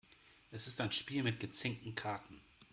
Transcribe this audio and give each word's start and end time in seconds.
Es 0.49 0.65
ist 0.65 0.81
ein 0.81 0.91
Spiel 0.91 1.21
mit 1.21 1.39
gezinkten 1.39 1.93
Karten. 1.93 2.41